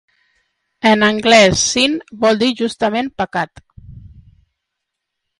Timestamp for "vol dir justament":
2.23-3.11